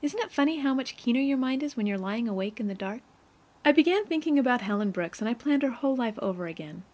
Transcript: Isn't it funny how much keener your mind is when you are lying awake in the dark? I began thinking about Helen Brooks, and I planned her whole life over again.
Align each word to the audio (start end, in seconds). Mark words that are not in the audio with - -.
Isn't 0.00 0.18
it 0.22 0.30
funny 0.32 0.60
how 0.60 0.72
much 0.72 0.96
keener 0.96 1.20
your 1.20 1.36
mind 1.36 1.62
is 1.62 1.76
when 1.76 1.84
you 1.84 1.94
are 1.94 1.98
lying 1.98 2.26
awake 2.26 2.58
in 2.58 2.68
the 2.68 2.74
dark? 2.74 3.02
I 3.66 3.72
began 3.72 4.06
thinking 4.06 4.38
about 4.38 4.62
Helen 4.62 4.90
Brooks, 4.92 5.20
and 5.20 5.28
I 5.28 5.34
planned 5.34 5.62
her 5.62 5.68
whole 5.68 5.94
life 5.94 6.18
over 6.22 6.46
again. 6.46 6.84